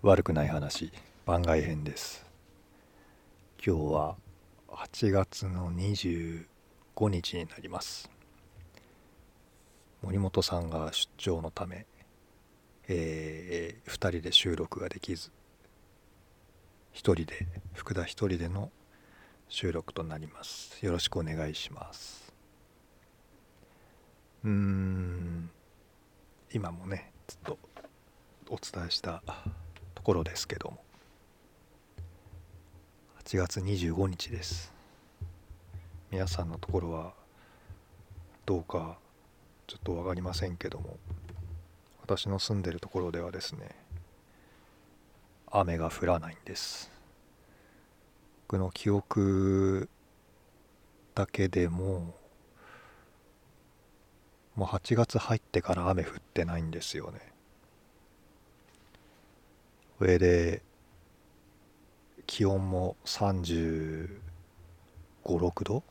[0.00, 0.92] 悪くない話
[1.26, 2.24] 番外編です。
[3.60, 4.16] 今日は
[4.68, 6.46] 8月の25
[7.08, 8.08] 日になります。
[10.00, 11.84] 森本さんが出張のため、
[12.86, 15.32] えー、2人で収録ができず
[16.94, 18.70] 1人で福田1人での
[19.48, 20.78] 収録となります。
[20.86, 22.32] よろしくお願いします。
[24.44, 25.50] うーん
[26.52, 27.58] 今もねずっと
[28.48, 29.24] お伝えした
[30.08, 30.78] ころですけども。
[33.24, 34.72] 8月25日です。
[36.10, 37.12] 皆さんのところは
[38.46, 38.96] どうか
[39.66, 40.96] ちょっと分かりませんけども。
[42.00, 43.68] 私の住んでるところではですね
[45.50, 46.90] 雨が降らないんです。
[48.46, 49.90] 僕の記憶
[51.14, 52.14] だけでも
[54.56, 57.27] もう8月入ってから雨降ってないんですよね。
[59.98, 60.62] 上で
[62.26, 64.08] 気温も3
[65.24, 65.82] 5 6度？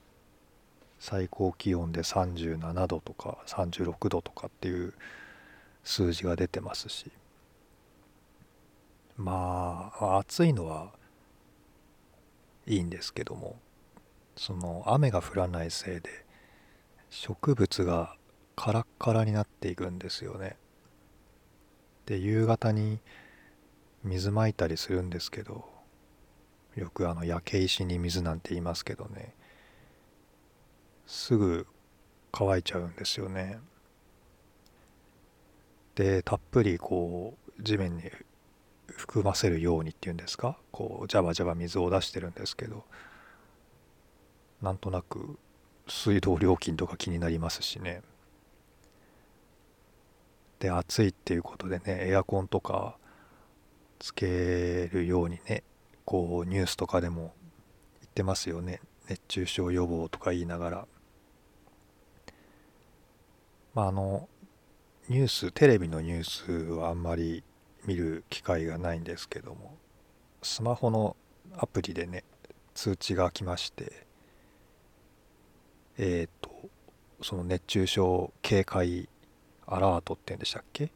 [0.99, 4.93] 最高気温で37度とか36度とかっていう
[5.83, 7.11] 数字が出てますし。
[9.17, 10.91] まあ暑いのは
[12.67, 13.57] いいんですけども
[14.35, 16.09] その雨が降らないせいで
[17.09, 18.15] 植物が
[18.55, 20.55] カラッカラになっていくんですよね。
[22.05, 22.99] で夕方に
[24.07, 25.65] 水まいたりするんですけど
[26.75, 29.33] よくあの焼け石に水なんて言いますけどね
[31.05, 31.67] すぐ
[32.31, 33.59] 乾いちゃうんですよね。
[35.95, 38.03] でたっぷりこう地面に
[38.87, 42.83] 含ませるようにっていうんですかこうジャバジャバ水を出してるんですけど
[44.61, 45.39] なんとなく
[45.87, 48.01] 水道料金とか気になりますしね。
[50.59, 52.97] で暑いっていうことでねエアコンとか
[53.99, 55.63] つけるようにね
[56.05, 57.33] こうニュースとかでも
[58.01, 58.81] 言ってますよね。
[59.09, 60.87] 熱中症予防とか言いながら。
[63.73, 64.27] まああの
[65.09, 67.43] ニューステレビのニュースはあんまり
[67.85, 69.77] 見る機会がないんですけども
[70.41, 71.15] スマホの
[71.55, 72.25] アプリでね
[72.73, 74.05] 通知が来まして
[75.97, 76.51] えっ、ー、と
[77.21, 79.07] その熱中症警戒
[79.65, 80.91] アラートっていうんでしたっけ？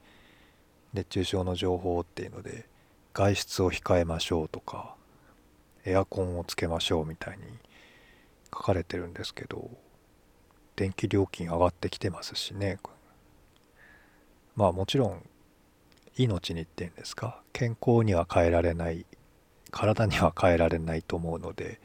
[0.94, 2.68] 熱中症の情報っていうので
[3.14, 4.96] 外出を控えましょうとか
[5.86, 7.44] エアコンをつけましょうみたいに
[8.54, 9.70] 書かれてるんですけど
[10.76, 12.78] 電気料金上がってきてますしね
[14.56, 15.24] まあもちろん
[16.18, 19.06] 命にっていうんですか健康には変えられない
[19.72, 21.80] 体には変えられないと思うので、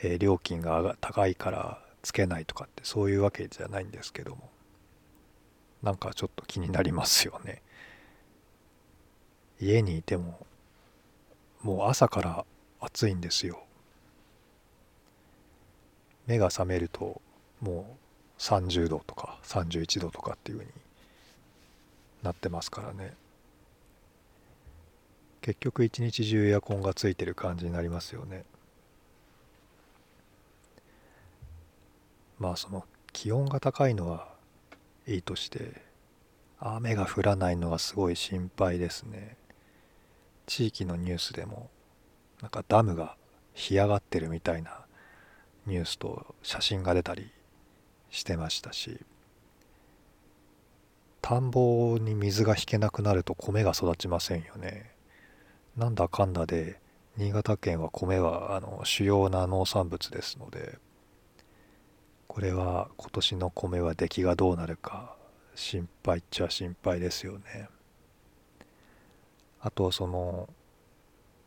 [0.00, 4.50] えー、料金が高いからつけないとかってそういうわけじゃないんですけども
[5.82, 7.62] なんかちょっと気になりますよね。
[9.60, 10.46] 家にいても
[11.62, 12.44] もう朝から
[12.80, 13.64] 暑いんですよ。
[16.26, 17.20] 目が覚めると
[17.60, 17.96] も
[18.38, 20.72] う30度とか31度とかっていう風に
[22.22, 23.14] なってますからね。
[25.40, 28.44] 結局一日中エアコンがついてる感じになりますよね。
[32.38, 34.28] まあその気温が高いのは
[35.06, 35.82] いいとして
[36.60, 39.37] 雨が降らないのがすごい心配ですね。
[40.48, 41.70] 地域のニュースでも
[42.40, 43.16] なんかダムが
[43.52, 44.80] 干上がってるみたいな
[45.66, 47.30] ニュースと写真が出たり
[48.10, 48.98] してましたし
[51.20, 54.90] 田んぼに水が引けなくなると米が育ちませんよね
[55.76, 56.80] なんだかんだで
[57.18, 60.78] 新潟県は米はあの主要な農産物ですので
[62.26, 65.14] これは今年の米は出来がどうなるか
[65.54, 67.68] 心配っちゃ心配ですよね。
[69.60, 70.48] あとその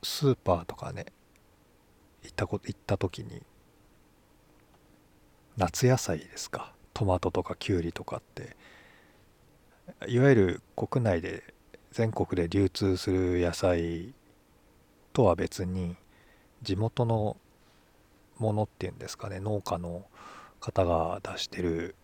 [0.03, 1.05] スーパーとかね
[2.23, 3.41] 行ったこと行った時に
[5.57, 6.73] 夏野菜ですか？
[6.94, 8.55] トマトとかキュウリとかって
[10.07, 11.44] いわゆる国内で
[11.91, 14.13] 全国で流通する野菜
[15.13, 15.95] とは別に
[16.62, 17.38] 地元の
[18.38, 20.06] ものっていうんですかね農家の
[20.59, 21.95] 方が出してる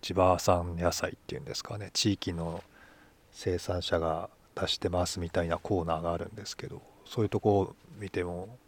[0.00, 2.62] 地場産野菜っていうんですかね地域の
[3.32, 8.58] 生産者が出してますみたいなコーナーがあるんですけどそういうとこを見ても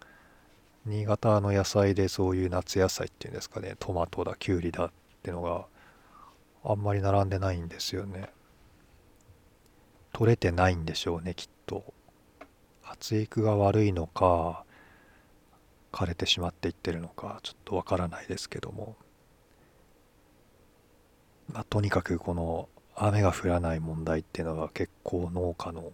[0.86, 4.90] 新潟の野菜でそういう夏野菜っていうんですかねトマトだきゅうりだっ
[5.22, 5.66] てのが
[6.64, 8.30] あんまり並んでないんですよね。
[10.12, 11.94] 取れてないんでしょうねきっと。
[12.82, 14.64] 発育が悪いのか
[15.92, 18.96] 枯れてしまっていってるのかちょっとわからないですけども。
[21.52, 22.68] まあ、とにかくこの
[23.02, 25.90] 雨が降らない問題っていうのは結構農家の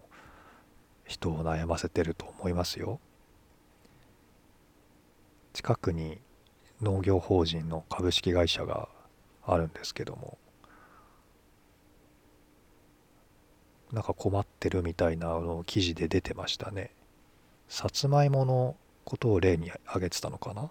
[1.05, 2.99] 人を悩ませてると思いますよ。
[5.53, 6.19] 近くに
[6.81, 8.89] 農業法人の株式会社が
[9.45, 10.37] あるんですけども
[13.93, 16.91] なんか困ってるみたいなの記事で出てましたね。
[17.69, 18.75] さつまいもの
[19.05, 20.69] ことを例に挙げてたのかな？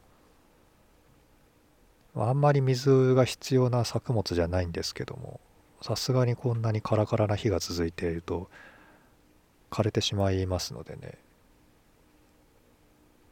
[2.23, 5.41] あんまり水が必要な作物じゃないんですけども
[5.83, 8.49] さすがにこんなにカラカラな日が続いていると
[9.71, 11.19] 枯れてしまいますのでね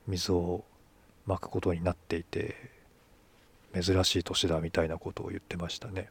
[0.06, 0.64] 水を
[1.26, 2.54] まくことになっていて
[3.74, 6.10] 珍しい年だみたいなことを言ってましたね。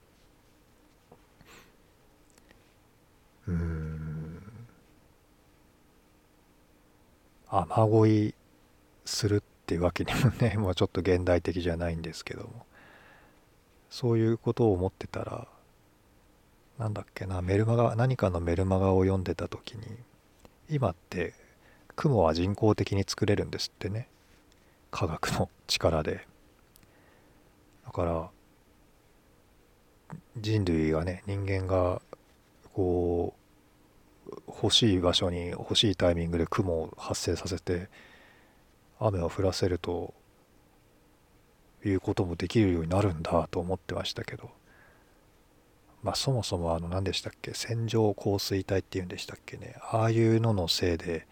[3.47, 4.43] うん。
[7.47, 8.35] 雨乞い
[9.05, 12.65] するっていうわけにもねもうちょっと現代的じゃないんですけども
[13.89, 15.47] そういうことを思ってたら
[16.77, 19.83] なんだっけなメルマガ何かのメルマガを読んでた時に
[20.69, 21.33] 今って
[21.95, 24.07] 雲は人工的に作れるんですってね。
[24.89, 26.27] 科学の力で。
[27.85, 28.29] だから
[30.37, 32.01] 人類がね人間が
[32.73, 33.35] こ
[34.27, 37.89] う欲しい場所に欲しいタイミングで雲を発生させて
[38.99, 40.13] 雨を降らせると
[41.85, 44.49] いうこともできるようになるんだと思ってましたけど。
[46.03, 47.53] まあそもそもあの何でしたっけ？
[47.53, 49.75] 線状降水帯っていうんでしたっけね？
[49.91, 51.25] ああいうののせいで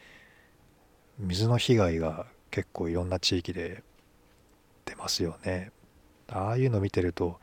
[1.20, 3.84] 水の被害が結構いろんな地域で
[4.86, 5.72] 出ますよね。
[6.30, 7.40] ああいうの見てると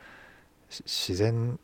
[0.69, 1.59] 自然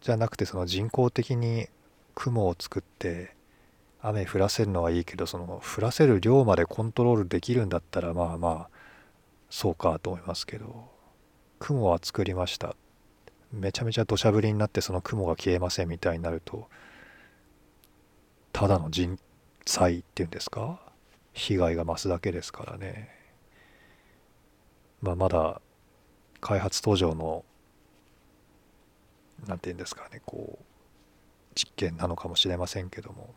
[0.00, 1.66] じゃなくてその人工的に
[2.14, 3.34] 雲を作って
[4.00, 8.70] 雨降らせるのはいいけどその降らせる量までコントロールできるんだったらまあまあ
[9.50, 10.88] そうかと思いますけど
[11.58, 12.76] 雲は作りました。
[13.52, 16.68] めちゃめちゃ土砂降りになってその雲が消えませんみたいになると
[18.52, 19.18] ただの人
[19.64, 20.80] 災っていうんですか？
[21.32, 23.08] 被害が増すだけですからね。
[25.00, 25.60] まあまだ
[26.40, 27.44] 開発途上の
[29.46, 30.64] 何て言うんですかねこう
[31.54, 33.34] 実験なのかもしれませんけども。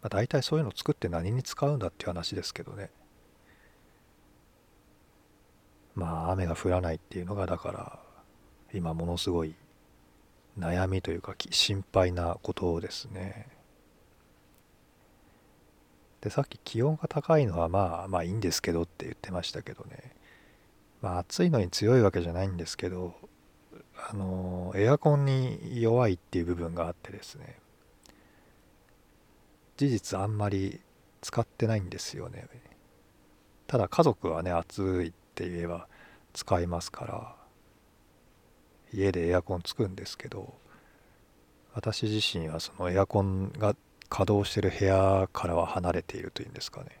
[0.00, 2.90] まあ、大体そういうのを作って何に使うんだっていう話ですけどね。
[5.94, 7.98] まあ雨が降らないっていうのがだから
[8.72, 9.54] 今ものすごい
[10.58, 13.46] 悩みというか心配なことですね。
[16.20, 20.12] でさっき気温が高いのはまあまあいいんですけどって言ってましたけどね。
[21.00, 23.14] まあ暑いのに強いわけじゃないんですけど
[24.10, 27.58] あのエアコンに弱いっていう部分があってですね。
[29.76, 30.80] 事実あんまり
[31.20, 32.48] 使ってないんですよね。
[33.68, 35.86] ただ家族はね暑いって言えば
[36.32, 37.37] 使いますから。
[38.92, 40.54] 家でエアコンつくんですけど
[41.74, 43.76] 私自身はそのエアコンが
[44.08, 46.98] 稼働してる部屋からは離れているというんですかね。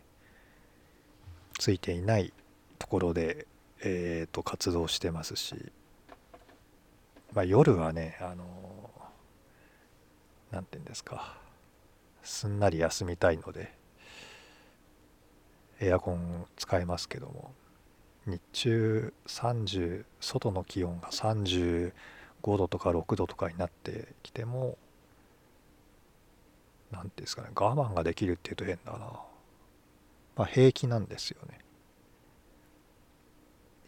[1.58, 2.32] ついていない
[2.78, 3.46] ところで、
[3.82, 5.56] えーと、活動してますし、
[7.32, 8.44] まあ、夜はねあの
[10.52, 11.36] 何て言うんですか
[12.22, 13.72] すんなり休みたいので
[15.80, 17.52] エアコン使いますけども。
[18.28, 21.92] 日中30外の気温が35
[22.44, 24.76] 度とか6度とかになってきても
[26.90, 28.98] 何ていうんですかね我慢ができるっていうと変だな。
[30.36, 31.58] まあ平気なんですよね。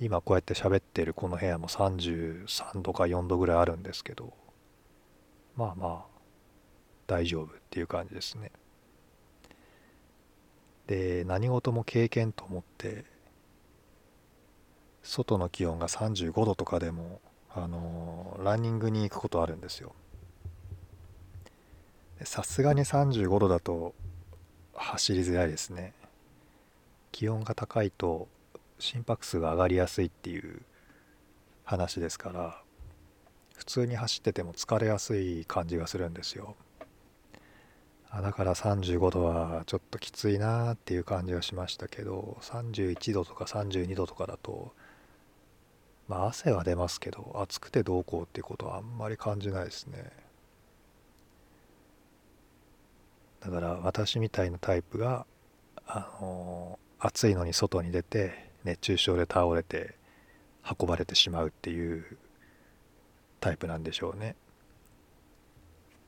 [0.01, 4.33] 今こうやって喋ってるこの部屋も33度か4度ぐらいあるんですけど
[5.57, 6.05] まあまあ
[7.07, 8.51] 大丈夫っていう感じですね。
[10.87, 13.05] で何事も経験と思って
[15.03, 17.21] 外の気温が35度とかでも
[17.53, 19.95] あのランニングに行くことあるんですよ。
[22.25, 23.95] さすがに35度だと
[24.75, 25.95] 走りづらいですね。
[27.13, 28.29] 気温が高いと
[28.79, 30.63] 心拍数が上がりやすいっていう
[31.65, 32.63] 話ですから
[33.57, 36.57] 普通に走ってても疲れやすい感じがするんですよ。
[38.13, 44.73] あだから35度はちょっときついなっていう感じがしましたけど31度とか32度とかだと
[46.11, 50.11] まあ汗は出ますけど暑くてどうこうっていうことはあんまり感じないですね。
[53.39, 55.25] だから私みたいなタイプが
[55.87, 59.95] あの暑いのに外に出て熱中症で倒れて
[60.81, 62.05] 運ばれてしまうっていう
[63.39, 64.35] タイプなんでしょうね。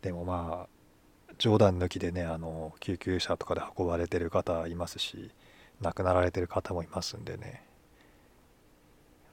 [0.03, 5.31] でもまあ冗談抜きでねあの救急車とかで運ばれてる方いますし
[5.81, 7.63] 亡くなられてる方もいますんでね。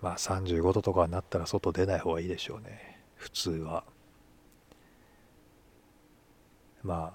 [0.01, 2.99] まあ35度とかになったら外出ない方がいいでしょうね。
[3.15, 3.83] 普通は。
[6.83, 7.13] ま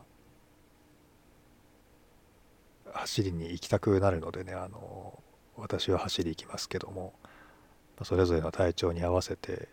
[2.92, 5.22] あ走りに行きたくなるのでねあの
[5.56, 7.14] 私は走り行きますけども
[8.02, 9.68] それぞれの体調に合わせて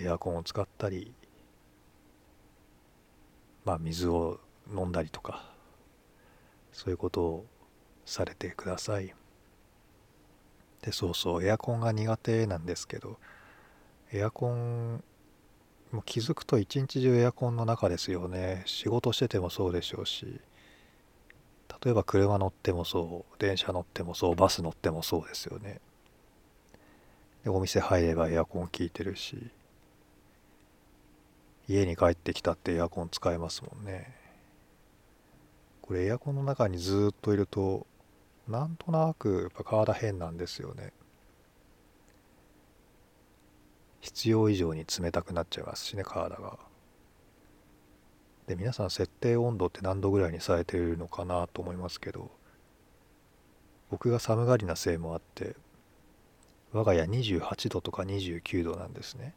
[0.00, 1.14] エアコンを使ったり
[3.64, 4.40] まあ水を
[4.74, 5.50] 飲んだりとか
[6.72, 7.46] そういうことを
[8.04, 9.14] されてください。
[10.86, 13.18] でそうそうエアコンが苦手なんですけど
[14.12, 15.02] エアコン
[15.90, 18.62] もう気づくと一日中エアコンの中ですよね。
[18.66, 20.40] 仕事しててもそうでしょうし
[21.84, 25.80] 例えば車乗ってもそう電車乗ってもそうバス乗ってもそうですよね。
[27.42, 29.50] でお店入ればエアコン効いてるし
[31.68, 34.14] 家に帰ってきたってエアコン使えますもんね。
[35.82, 37.88] これエアコンの中にずっといると
[38.48, 40.92] なんとなくやっぱ体変なんですよね。
[44.00, 46.58] 必要以上に冷たくなっちゃいますしね体が。
[48.46, 52.30] で皆さん設定温度って何度ぐらいにされてるのかなと思いますけど
[53.90, 55.56] 僕が寒がりなせいもあって
[56.72, 59.34] 我が家28度とか29度なんですね。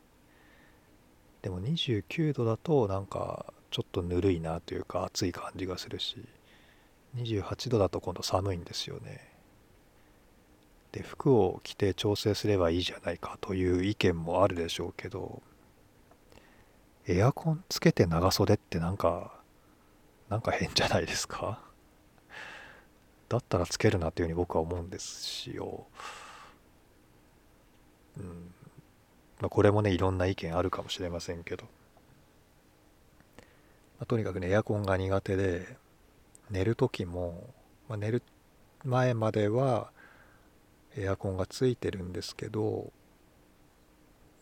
[1.41, 6.23] でも29度だとなんかちょっとぬるいなというか暑い感じがするし。
[7.15, 9.27] 28度だと今度寒いんですよね。
[10.91, 15.43] で服を着て調整すればいいじゃないかという意見もあるでしょうけど
[17.07, 19.31] エアコンつけて長袖ってなんか
[20.29, 21.61] なんか変じゃないですか？
[23.29, 25.85] だったらつけるなっていうふうに僕は思うんですよ。
[28.17, 28.53] うん。
[29.39, 31.69] まあ、これもねいろんな意見あるかもしれませんけど、ま
[34.01, 35.77] あ、とにかくねエアコンが苦手で
[36.49, 37.53] 寝る時も、
[37.87, 38.23] まあ、寝る
[38.83, 39.91] 前までは
[40.95, 42.91] エアコンがついてるんですけど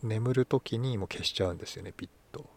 [0.02, 2.48] 眠る時にもう消しちゃうんですよねピッと。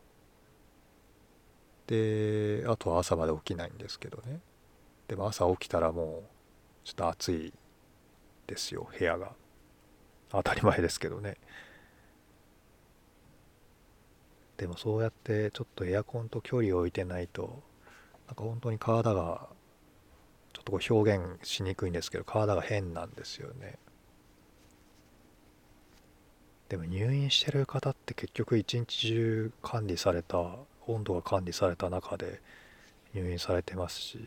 [1.87, 4.39] であとは朝まで起きないんですけどね。
[5.07, 6.23] でも朝起きたらもう
[6.83, 7.53] ちょっと暑い
[8.47, 9.33] ですよ部屋が。
[10.29, 11.37] 当たり前ですけどね。
[14.57, 17.63] でもそうやってちょっとエアコンと距離を置いてないと
[18.31, 19.49] なんか本当に体が
[20.53, 23.77] ちょっとこう表現しにくいんですけど体が変なんですよね。
[26.69, 30.37] でも入院してる方って結局一日中管理された
[30.87, 32.39] 温度が管理された中で
[33.13, 34.25] 入院されてますし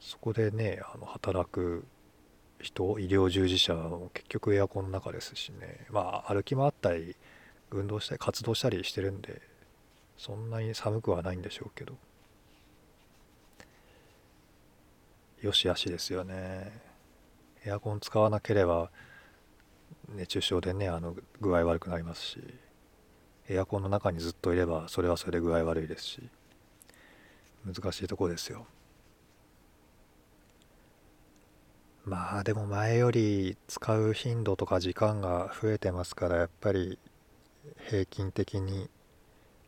[0.00, 1.84] そこでねあの働く
[2.62, 5.86] 人医療従事者も結局エアコンの中ですしね。
[5.90, 7.14] まあ歩き回ったり
[7.70, 9.42] 運動したり活動したりしてるんで
[10.16, 11.94] そんなに寒くはないんでしょうけど。
[15.42, 16.72] よしあしですよね。
[17.66, 18.90] エアコン使わなければ
[20.08, 22.38] 熱中症でねあの具合悪くなりますし
[23.48, 26.22] エアコンの中にずっといればそれはそれで具合悪いですし
[27.64, 28.66] 難しいとこですよ。
[32.04, 36.98] まあでも前より使う頻度とか時間が増えてますからやっぱり
[37.88, 38.90] 平均的に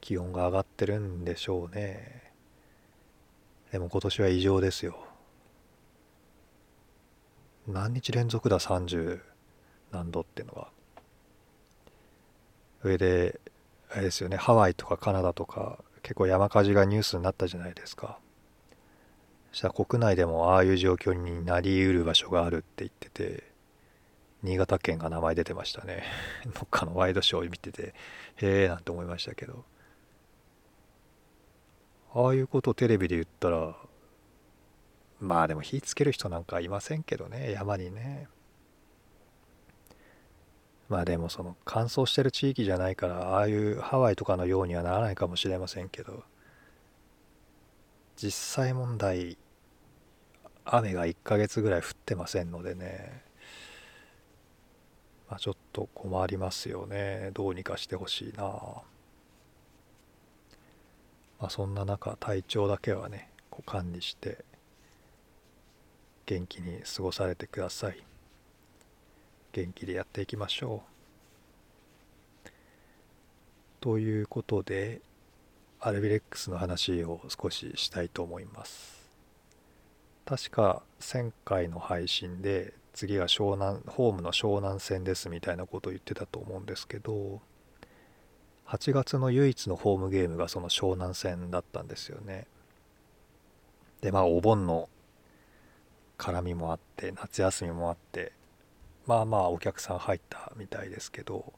[0.06, 2.32] 気温が上がってるんでしょうね。
[3.72, 5.04] でも今年は異常ですよ。
[7.66, 9.18] 何日連続だ？30
[9.90, 10.68] 何度っていうのは。
[12.84, 13.40] 上で
[13.90, 14.36] あれですよね。
[14.36, 18.20] ハワイとかカナダとか結構山火事がニュースになったじゃないですか。
[19.50, 23.42] したら国内でもああいう状況になりうる場所があるって言ってて
[24.44, 26.04] 新潟県が名前出てましたね。
[26.54, 27.92] どっかのワイドショー見てて
[28.36, 29.64] へえなんて思いましたけど。
[32.18, 33.76] ああいうことをテレビで言ったら
[35.20, 38.28] まあでも火つける人なんかいませんけどね山にね。
[40.88, 46.22] まあでもその乾燥してる地域じゃないからああいうハワイとかのようにはならないかもしれませんけど
[48.16, 48.30] 実
[48.64, 49.36] 際問題
[50.64, 53.22] 雨が1ヶ月ぐらい降ってませんのでね。
[55.28, 57.30] まあちょっと困りますよね。
[57.34, 58.82] どうにかしてほしいな。
[61.40, 64.44] まあそんな中体調だけはねこう管理して
[66.26, 68.02] 元気に過ごされてください。
[69.52, 72.50] 元気でやっていきましょう。
[73.80, 75.00] ということで
[75.80, 79.08] アルビレックスの話を少ししたいと思います。
[80.24, 87.40] 確か1000回の配信で次は湘南ホームの湘南戦ですみたいなことを言ってたと思うんですけど
[88.68, 92.46] 8月の唯一のホームゲームがその湘南戦だったんですよね。
[94.00, 94.88] でまあお盆の
[96.18, 98.32] 絡みもあって夏休みもあって
[99.06, 101.52] まあまあお客さん入ったみたいですけど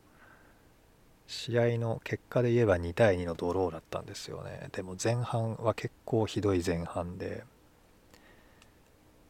[1.27, 7.45] 試合の結果で言えば2対2のドローだったんですよねでも前半は結構ひどい前半で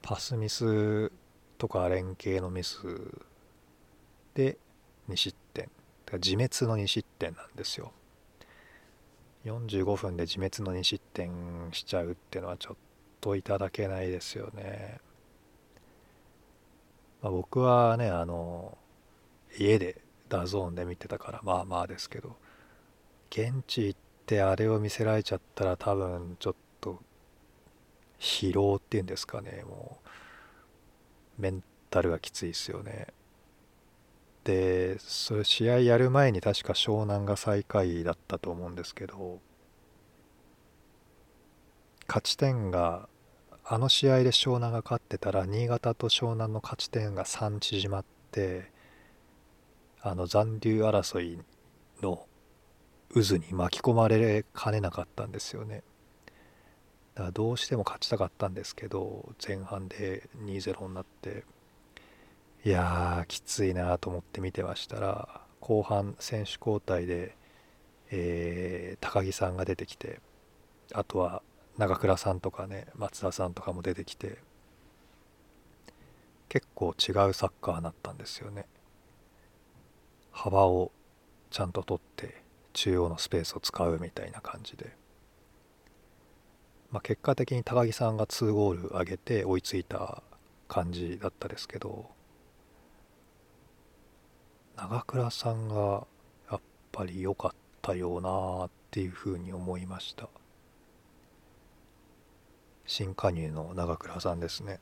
[0.02, 1.10] パスミス
[1.58, 2.78] とか連携のミス
[4.34, 4.56] で
[5.08, 5.68] 2失点
[6.16, 7.92] 自滅の2失点なんですよ。
[9.44, 11.30] 45分で自滅の2失点
[11.72, 12.76] しちゃうっていうのはちょっ
[13.20, 14.98] といただけないですよね、
[17.22, 18.76] まあ、僕はねあの
[19.58, 22.36] 家で DAZN で見てたからまあまあですけど
[23.30, 27.00] 現地行ってあれを見せられちゃったら多分ちょっと
[28.18, 29.62] 疲労っていうんですかね。
[29.64, 30.08] もう
[31.40, 33.06] メンタルがきついですよね。
[34.44, 39.40] でそれ試合やる前に確か湘南が最下位だったと思うんですけど
[42.06, 43.08] 勝ち点が
[43.64, 48.72] あの試合で湘南が勝ってたら新潟と湘南の勝ち点が3縮まって
[50.00, 51.38] あの残留争い
[52.00, 52.26] の
[53.12, 55.82] 渦に巻き込まれかねなかったんですよね。
[57.14, 61.44] だからどうしても勝ちたかったんですけど前半で2-0になって
[62.64, 67.36] いやーきついなと思って見てましたら後半選手交代で、
[68.10, 70.20] えー、高木さんが出てきて
[70.92, 71.42] あとは
[71.76, 74.38] 長倉さんとかね松田さんとかも出てきて
[76.48, 78.64] 結構違うサッカーになったんですよね。
[80.32, 80.92] 幅を
[81.50, 84.96] ちゃんと取って中央のスペースを使うみたいな感じで、
[86.90, 90.22] まあ、結果的に高木さんが2ゴール上げて追いついた
[90.68, 92.08] 感じだったですけど
[94.80, 96.06] 長倉さんが
[96.48, 96.60] やっ
[96.92, 97.50] ぱり良かっ
[97.82, 100.28] たよなっていうふうに思いました。
[102.86, 104.78] 新加入の長倉さんですね。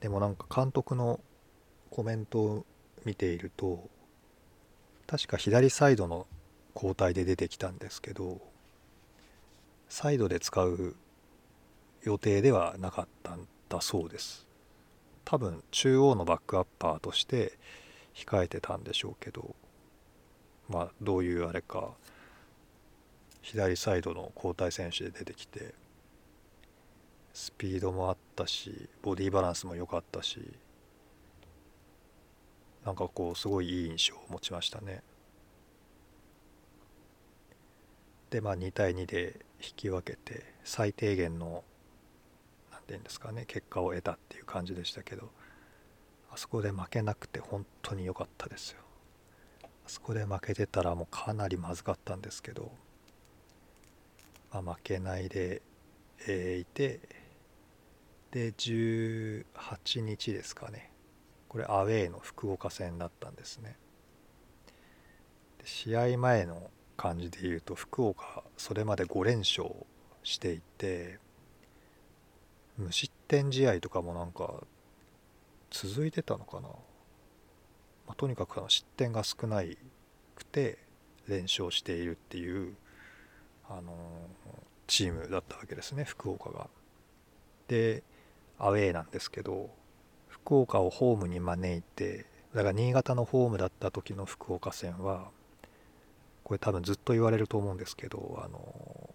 [0.00, 1.18] でもなんか監督の
[1.90, 2.66] コメントを
[3.06, 3.88] 見ていると
[5.06, 6.26] 確か左サイドの
[6.74, 8.38] 交代で出てきたんですけど
[9.88, 10.94] サイドで使う
[12.02, 14.46] 予定ではなかったんだそうです。
[15.24, 17.58] 多分中央のバックアッパーとして
[18.26, 19.54] 控えてたんでしょうけど
[20.68, 21.90] まあどういうあれか
[23.42, 25.74] 左サイドの交代選手で出てきて
[27.32, 30.40] スピードもあったしボディバランスも良かったし
[32.84, 35.02] なんかこうすごいいい印象を持ちましたね。
[38.30, 41.64] でまあ2対2で引き分けて最低限の
[42.72, 45.30] 何ていうんですかね結果を得たっていう感じでしたけど
[46.38, 48.78] そこで負けなくて本当に良かったですよ。
[49.64, 52.70] あそこで負けてたらもうかなりまずかったんですけど、
[54.52, 55.62] まあ、負けないで、
[56.28, 57.00] え、いて
[58.30, 60.92] で18日ですかね。
[61.48, 63.76] これアウェーの福岡戦だったんですね。
[65.64, 69.68] 試合前の感じで言うと福岡それまで5連勝
[70.22, 71.18] していて
[72.76, 74.62] 無失点試合とかもなんか
[75.70, 76.74] 続いてたのかな、ま
[78.08, 79.62] あ、とにかくあの失点が少な
[80.34, 80.78] くて
[81.28, 82.74] 連勝しているっていう、
[83.68, 83.92] あの、
[84.88, 86.68] チームだったわけですね福岡が。
[87.68, 88.02] で
[88.58, 89.70] アウェーなんですけど
[90.28, 95.28] 福岡をホームに招いてだから新潟のホームだった時の福岡戦は
[96.42, 99.14] これ多分ずっと言われると思うんですけどあの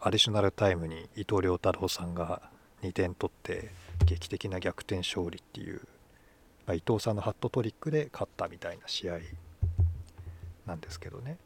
[0.00, 2.42] アディショナルタイムに伊藤涼太郎さんが
[2.82, 3.70] 2点取って
[4.04, 5.80] 劇的な逆転勝利っていう、
[6.66, 9.18] まあ、伊藤さんのハットトリックで勝ったみたいな試合
[10.66, 11.38] なんですけどね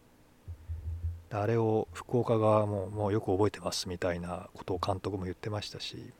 [1.30, 6.12] あれを福岡側ももうよく覚えてますみたいなことを監督も言ってましたし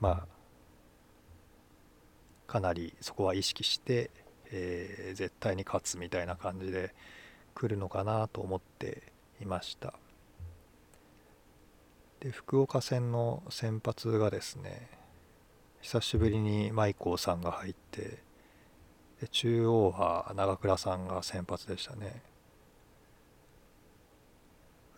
[0.00, 0.34] まあ
[2.46, 4.10] かなりそこは意識して、
[4.50, 6.94] えー、絶対に勝つみたいな感じで
[7.54, 9.02] 来るのかなと思って
[9.40, 9.94] いました。
[12.24, 14.88] で福岡戦の先発がですね
[15.82, 18.22] 久しぶりに舞光さんが入って
[19.20, 22.22] で中央は長倉さんが先発でしたね。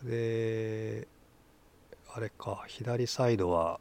[0.05, 1.09] で
[2.15, 3.81] あれか左サイドは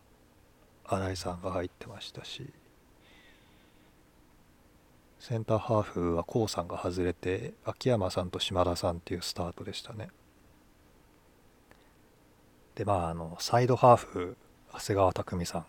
[0.86, 2.50] 新井さんが入ってましたし
[5.20, 10.10] センターハーフはコウさんが外れて秋山さんと島田さんっていうスタートでしたね。
[12.76, 14.38] でまああのサイドハーフ
[14.74, 15.66] 長谷川匠さん。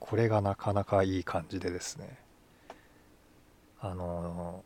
[0.00, 2.18] これがなかなかいい感じでですね。
[3.80, 4.64] あの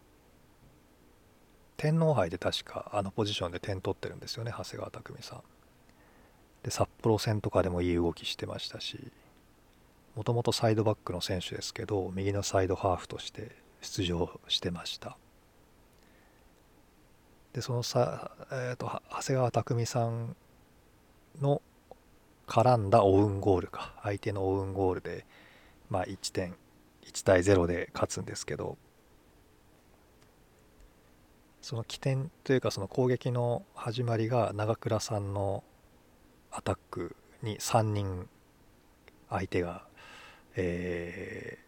[1.76, 5.42] 天皇杯で確かあのポジションで点取ってるんですよね長谷川匠さん。
[6.62, 9.10] で札幌戦とかでもいい動きしてましたし
[10.14, 15.16] もともとサイドバックの選手ですけど右のサイドハーフとして出場してました。
[17.52, 20.36] でそのさ、えーと長谷川匠さん
[21.40, 21.60] の
[22.46, 23.94] 絡んだオウンゴールか。
[24.02, 25.26] 相手のオウンゴールで、
[25.88, 26.55] まあ、1点
[27.12, 28.78] 1対0で勝つんですけど
[31.61, 35.62] その起点というかその攻撃の始まりが長倉さんの
[36.50, 38.28] アタックに3人
[39.31, 39.85] 相手が、
[40.57, 41.59] え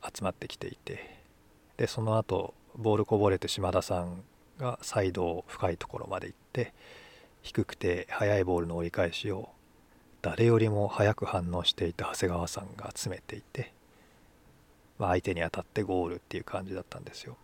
[0.00, 1.18] ー、集まってきていて
[1.76, 4.22] でその後ボールこぼれて島田さん
[4.58, 6.72] がサイド深いところまで行って
[7.42, 9.50] 低くて速いボールの折り返しを
[10.22, 13.72] 誰よりも早く反応していた長谷川さんが詰めていて、
[14.98, 17.36] まあ、相手に当たってゴールっていう感じだったんですよ。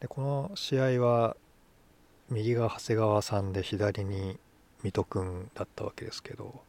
[0.00, 1.36] でこの試合は
[2.30, 4.38] 右が長谷川さんで左に
[4.82, 6.60] 水戸君だったわけですけど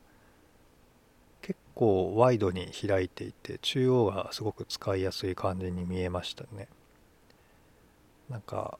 [1.41, 6.67] 結構ワイドに開いていて中央がすごく使いやすい感じに見えましたね
[8.29, 8.79] なんか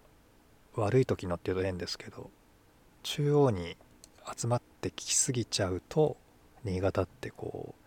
[0.76, 2.30] 悪い時のっていうと変ですけど
[3.04, 3.76] 中央に
[4.36, 6.18] 集まってきすぎちゃうと
[6.64, 7.86] 新潟ってこう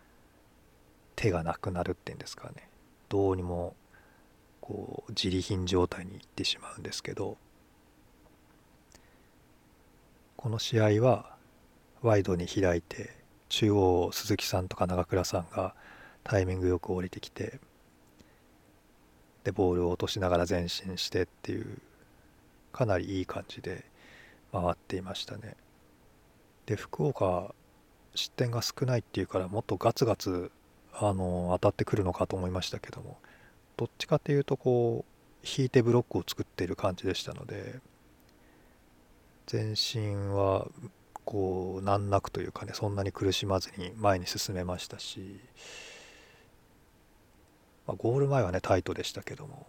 [1.17, 2.69] 手がなくなるっていうんですかね
[3.09, 3.75] どうにも
[4.61, 7.37] こう自利品状態にいってしまうんですけど
[10.37, 11.35] この試合は
[12.03, 13.11] ワイドに開いて
[13.49, 15.75] 中央鈴木さんとか長倉さんが
[16.23, 17.59] タイミングよく降りてきて
[19.43, 21.79] でボールを落としながら前進してっていう
[22.73, 23.85] かなりいい感じで
[24.53, 25.57] 回っていましたね。
[26.69, 27.55] で福岡
[28.15, 30.53] 失点が少ないっていうからもっとガツガツ
[30.93, 33.17] あの当たってくるのかと思いましたけども
[33.79, 37.77] どっちかっていうとこう引いてブロックを作っている感じでしたので
[39.51, 40.67] 前進は
[41.25, 45.41] こう難なくというかねそんなに苦しまずに前に進めましたし、
[47.87, 49.67] まあ、ゴール前はねタイトでしたけども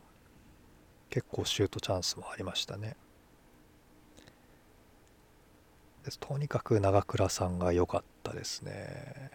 [1.09, 2.97] 結構シュートチャンスもありましたね。
[6.19, 9.31] とにかく長倉さんが良かったですね。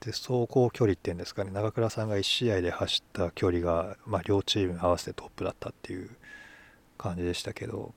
[0.00, 1.50] で走行距離っていうんですかね。
[1.50, 6.10] 長倉さんが1試合で走った距離が、まあ、両チーム合わせてトップだったっていう
[6.98, 7.94] 感じでしたけど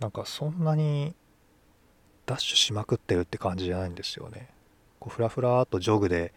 [0.00, 1.14] なんかそんなに
[2.26, 4.48] ダッシュしまくってるって感じじゃないんですよね。
[4.98, 6.32] こうフラフラーとジョグで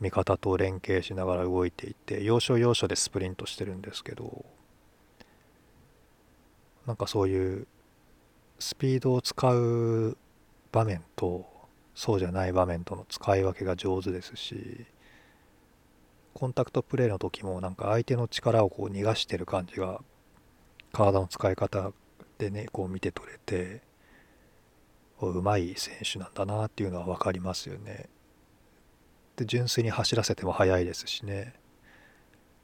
[0.00, 4.44] 味方と連携しながら動いていて要所要所でスプリントしてるんですけど
[6.86, 7.66] なんかそういう
[8.58, 10.16] スピードを使う
[10.72, 11.46] 場面と
[11.94, 14.86] そうじゃない場面との使い分けが上手ですし
[16.34, 20.00] コンタクトプレーの時もなんか相手の力をこう逃がしてる感じが
[20.92, 21.92] 体の使い方
[22.38, 23.82] でねこう見て取れて
[25.20, 28.08] うまい選手なんだなっていうのは分かりますよね。
[29.36, 31.54] で純粋に走らせても速いですしね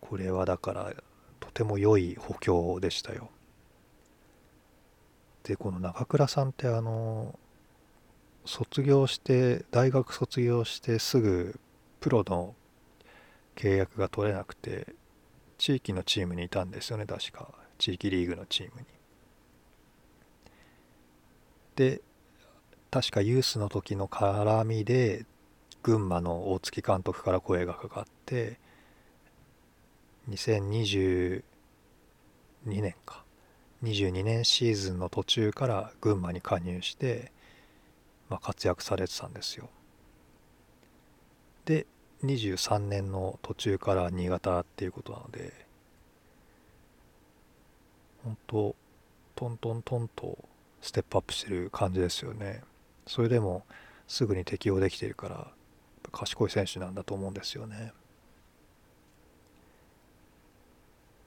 [0.01, 0.93] これはだから
[1.41, 3.31] とても良い補強でしたよ。
[5.45, 7.39] でこの中倉さんってあの
[8.45, 11.59] 卒業して大学卒業してすぐ
[12.01, 12.55] プロの
[13.57, 14.95] 契約が取れなくて
[15.59, 17.49] 地域のチームにいたんですよね確か
[17.79, 18.87] 地域リーグのチームに。
[21.77, 22.03] で
[22.91, 25.25] 確かユースの時の絡みで
[25.83, 28.59] 群馬の大月監督から声がかかって
[30.29, 31.43] 2022
[32.67, 33.25] 年か
[33.83, 37.33] 22年シーズンの途中から群馬に加入して、
[38.29, 39.69] まあ、活躍されてたんですよ。
[41.65, 41.87] で
[42.25, 45.53] 23年の途中から新潟っていうことなので
[48.25, 48.77] 本当
[49.35, 50.39] トントントンと
[50.83, 52.63] ステップアップしてる感じですよね。
[53.07, 53.65] それでも
[54.07, 55.49] すぐに適応できてるから
[56.13, 57.93] 賢い選手なんだと思うんですよね。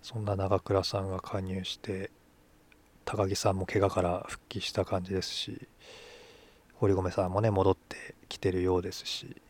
[0.03, 2.11] そんな長倉さんが加入して
[3.05, 5.67] 高木さんも怪我から復帰した感じですし
[6.75, 9.41] 堀米さんもね戻ってきてるようですし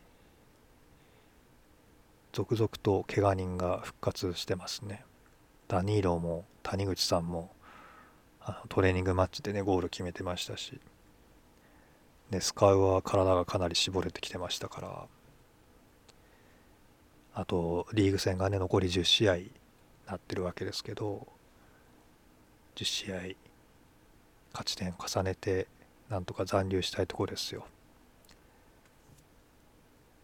[2.32, 5.04] 続々と怪我人が復活してますね。
[5.68, 7.50] ダニーロも谷口さんも
[8.40, 10.78] あのトレーニングマッチでねゴール決めてましたし
[12.30, 15.06] でスカウは体がかなり絞れてきてましたから
[17.34, 19.36] あとリーグ戦がね残り10試合
[20.06, 21.26] なってるわけですけど
[22.76, 23.43] 10試合
[24.54, 25.66] 勝ち点重ねて
[26.08, 27.66] なんとか残留したいところですよ。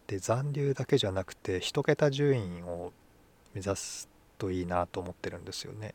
[0.07, 2.91] で残留だけじゃなくて1桁順位を
[3.53, 5.93] 目指すといいなと思ってるんですよね。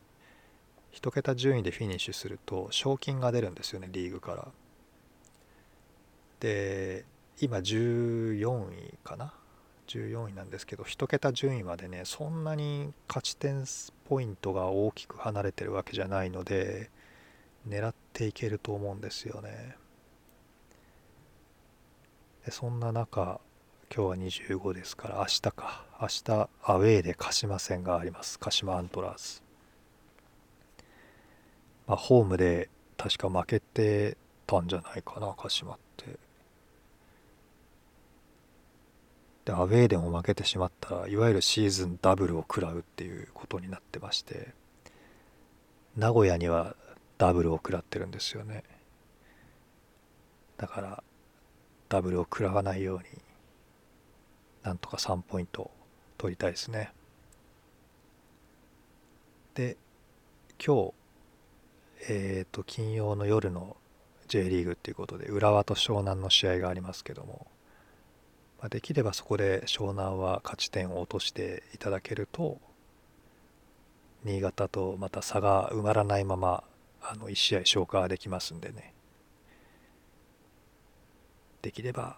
[0.93, 4.47] 1桁順位でフィニッシュすると賞金が出るんですよねリーグから。
[6.39, 7.05] で
[7.39, 9.33] 今14位かな
[9.87, 13.65] ？14位なんですけど1桁順位までねそんなに勝ち点
[14.09, 16.89] ポイントが大きく離れてるわけじゃないので
[17.67, 19.75] 狙っていけると思うんですよね。
[22.43, 23.39] でそんな中
[23.95, 25.85] 今日は25ですから明日か。
[26.01, 28.39] 明日アウェーで鹿島戦があります。
[28.39, 29.41] 鹿島アントラーズ、
[31.85, 36.17] まあ、ホームで確か負けてたんじゃないかな鹿島って。
[39.45, 44.53] でアウェーでも負けてしまったらいわゆるシーズンダブルを食らうっていうことになってまして
[45.95, 46.75] 名古屋には
[47.17, 48.63] ダブルを食らってるんですよね。
[50.57, 51.03] だから
[51.89, 53.03] ダブルを食らわないように
[54.63, 55.71] なんとか3ポイント
[56.17, 56.91] 取りたいですね。
[59.55, 59.77] で
[60.63, 60.93] 今日
[62.09, 63.77] えっ、ー、と金曜の夜の
[64.27, 67.47] J リーグっていうことで浦和と湘南の試合がありますけども、
[68.59, 72.59] まあ、できればそこで湘南は勝ち点を落としていただけると
[74.25, 76.63] 新潟とまた差が埋まらないまま
[77.09, 78.93] あの1試合消化できますんでね。
[81.61, 82.17] できれば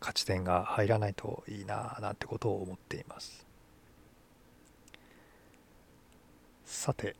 [0.00, 3.46] 勝ち点が入らないといいななんてことを思っています。
[6.66, 7.16] さて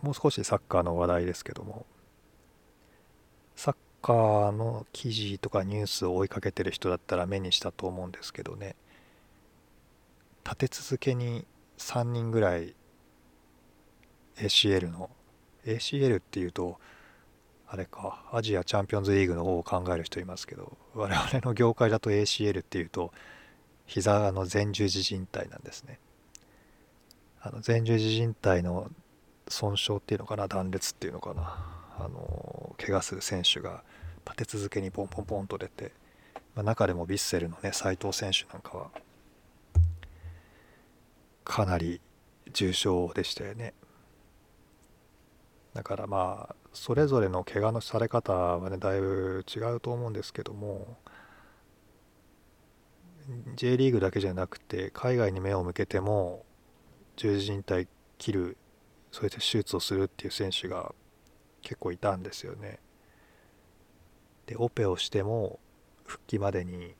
[0.00, 1.86] もう少しサッカーの話題ですけども。
[3.56, 8.76] サッカーの記事とかニュースを追いかけてる人だったら目にしたと思うんですけどね。
[10.44, 11.44] 立て続けに
[11.78, 12.74] 3人ぐらい
[14.36, 15.10] ACL の
[15.66, 16.78] ACL っていうと
[17.68, 23.12] あれかアジアチャンピオンズリーグの方を考える人いますけど我々の業界だと ACL っていうと
[23.86, 26.00] 膝の前十字靭帯なんですね。
[27.40, 28.90] あの前十字靭帯の
[29.48, 31.76] 損傷っていうのかな断裂っていうのかな。
[31.98, 33.82] あの怪我する選手が
[34.24, 35.92] 立て続けにポンポンポンと出て、
[36.54, 38.90] まあ、中でもヴィッセルのね斉藤選手なんかは
[41.44, 42.00] かなり
[42.52, 43.72] 重傷でしたよね。
[45.76, 50.96] だからまあそれぞれの怪我のされ方はねだいぶ違うと思うんですけども
[53.56, 56.46] J リーグだけじゃなくて海外に目を向けても
[57.16, 58.56] 十字靭帯切る
[59.12, 60.94] そうやって手術をするっていう選手が
[61.60, 62.78] 結構いたんですよね。
[64.46, 65.58] でオペをしても
[66.04, 66.94] 復帰までに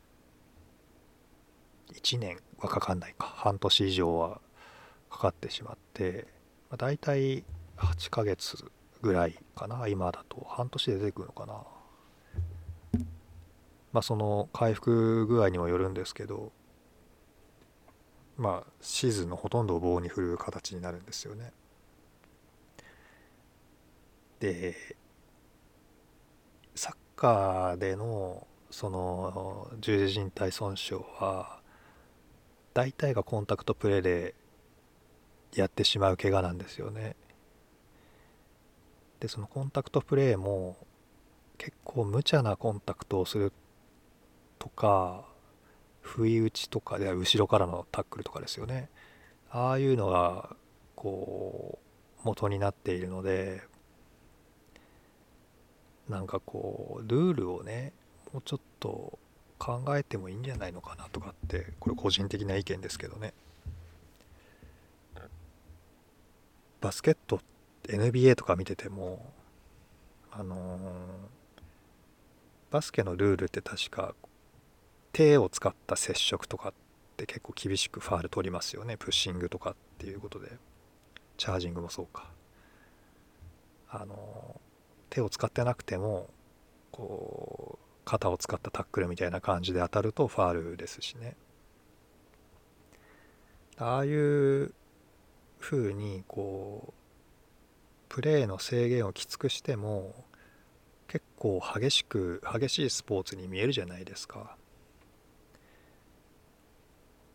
[1.94, 4.42] 1年はかかんないか半年以上は
[5.08, 6.26] かかってしまって、
[6.68, 7.44] まあ、大体
[7.76, 8.70] 8ヶ月
[9.02, 11.62] ぐらいかな今だと半年で出てくるのかな。
[13.92, 16.52] まあその回復具合にもよるんですけど
[18.36, 21.52] まあシーズンのほとんどを棒に振る形になるんですよね。
[24.40, 24.96] で
[26.74, 31.60] サッカーでのその十字靭帯損傷は
[32.74, 34.34] 大体がコンタクトプレーで
[35.54, 37.16] やってしまう怪我なんですよね。
[39.26, 40.76] でそのコンタクトプレーも
[41.58, 43.52] 結構無茶なコンタクトをする
[44.60, 45.24] とか
[46.00, 48.88] 不意打ちとかで後ろからのタックルとかですよね。
[49.50, 50.54] ああいうのが
[50.94, 51.80] こ
[52.22, 53.62] う元になっているので
[56.08, 57.92] なんかこうルールをね
[58.32, 59.18] もうちょっと
[59.58, 63.34] 考えてもいいんじゃないのかなとかってこれ個人的な意見ですけどね。
[66.80, 67.40] バスケット
[67.88, 69.32] NBA とか見てても
[70.38, 70.78] あのー、
[72.70, 74.14] バスケのルールって確か
[75.12, 76.72] 手を使った接触とかっ
[77.16, 78.98] て結構厳しくファール取りますよね。
[78.98, 80.52] プッシングとかっていうことで。
[81.38, 82.30] チャージングもそうか。
[83.88, 84.58] あのー、
[85.08, 86.28] 手を使ってなくても
[86.90, 91.34] こう肩を使ったタックルみたいな感じで当たるとファールですしね。
[93.78, 94.74] ああいう
[95.60, 97.05] 風にこう
[98.08, 100.14] プレーの制限をきつくしても
[101.08, 104.56] 結構激しく激しいスポーツに見えるじゃないですか。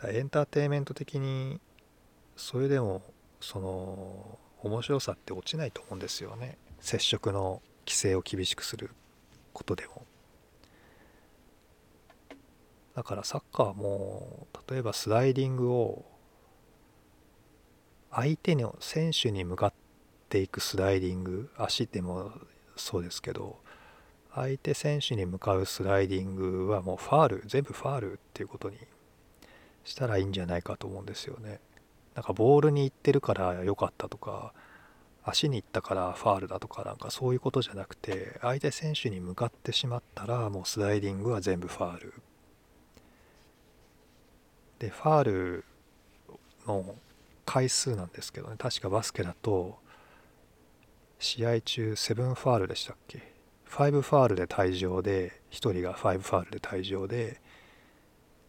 [0.02, 1.60] だエンターテインメント的に
[2.36, 3.04] それでも
[3.40, 8.92] その面白さって落ちないと思うんですよね接触の規制を厳しくする
[9.54, 10.06] ことでも
[12.96, 16.06] だからサッカーも例えばスライディングを
[18.12, 19.74] 相手の選手に向かっ
[20.32, 22.32] ていくスライディング足でも
[22.78, 23.60] そうですけど
[24.34, 28.78] 相手選手に向かうスライディングはもうファール全部ファールっていうことに
[29.84, 31.60] したらいいんじゃないかと思うんですよね。
[32.16, 34.54] なんかボールに行ってるから良かったとか
[35.24, 42.14] 足に行ったからファールだとかなんかそういうことじゃなくて相手選手に向かってしまったらもうスライディングは全部ファール
[44.80, 45.66] でファール
[46.66, 46.96] の
[47.46, 49.78] 回数なんですけどね確かバスケだと
[51.22, 53.32] 試合中7ファールでしたっけ
[53.70, 57.40] ？5ファールで退場で1人が5ファールで退場で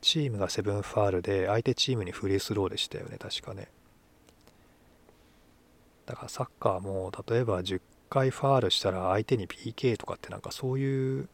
[0.00, 3.68] チームが7ファールで相手チームにフリースローでしたよね確かね。
[6.06, 11.28] だからサッカーも例えば10回ファールしたら相手に PK とかってなんかそういう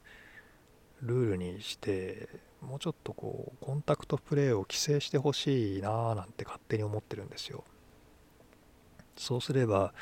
[1.02, 2.28] ルールにして
[2.60, 7.62] もうちょっとこうコンタクトプレーを規制してほしいなーなんて勝手に思ってるんですよ。
[9.16, 9.94] そうすれば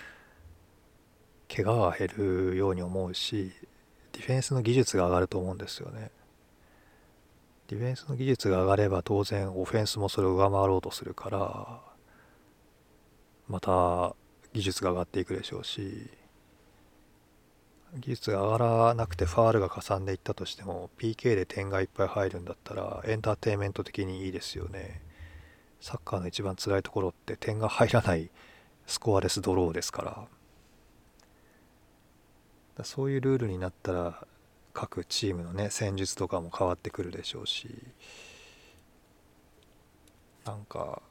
[1.57, 3.51] 怪我が減るように思うし
[4.13, 6.11] ディフェンスの技術が上がると思うんですよね。
[7.69, 11.81] ディフェンスの技術が上がれば当然オフェンスもそれを上回ろうとするから
[13.49, 14.15] また
[14.53, 16.11] 技術が上がっていくでしょうし
[17.95, 25.01] 技術が上がらなくてファールがかさんでいったとしても PK で点がいっぱい入るんだったらエンターテインメント的にいいですよね。
[25.81, 28.31] サッカーの一番辛いところって点が入らない
[28.87, 30.36] スコアレスドローですから。
[32.85, 34.27] そういうルールになったら
[34.73, 37.69] 各チームのね戦術とかも変わってくるでしょうし。
[40.45, 41.03] なんか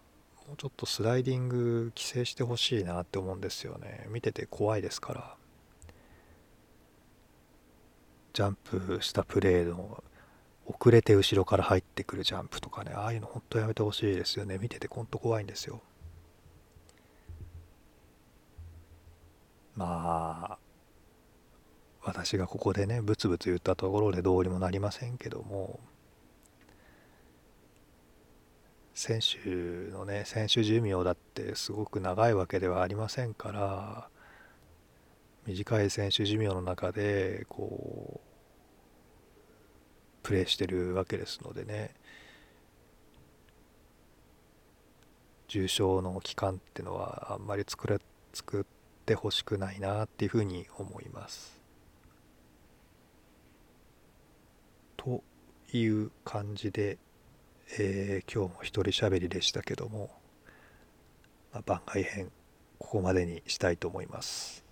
[0.47, 4.06] もうちょっとスライディング規制してほしいなって思うんですよね。
[4.10, 5.36] 見てて怖いですから。
[8.34, 10.04] ジャンプしたプレーの
[10.65, 12.91] 遅れて後ろから入ってくるジャンプとかね。
[12.93, 14.58] ああいうの本当やめてほしいですよね。
[14.58, 15.82] 見ててほんと怖いんですよ。
[19.75, 20.54] まあ
[22.05, 25.79] 私がここでねブツブツ言ったところでどうにもなりませんけども
[28.93, 29.49] 選手
[29.91, 34.07] のね選手寿命だってすごく長いわけではありませんから
[35.47, 38.25] 短い選手寿命の中でこう
[40.21, 41.95] プレーしてるわけですのでね
[45.47, 47.99] 重症の期間っていうのはあんまり作れ
[48.31, 48.65] 作っ
[49.05, 51.64] てほしくないなっていうふうに思います。
[55.05, 55.23] と
[55.77, 56.97] いう感じで
[57.77, 60.11] えー、今日も一人喋りでしたけども、
[61.51, 62.31] まあ、番外編
[62.77, 64.63] ここまでにしたいと思います。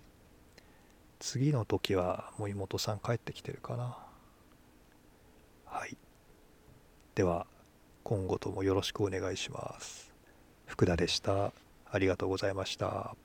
[1.18, 3.96] 次の時はもう妹さん帰ってきてるかな。
[5.66, 5.96] はい。
[7.14, 7.46] では
[8.04, 10.12] 今後ともよろしくお願いします。
[10.66, 11.52] 福田でした。
[11.90, 13.16] ありがとうございました。